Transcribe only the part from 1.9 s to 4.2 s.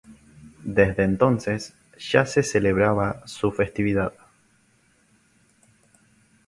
ya se celebraba su festividad.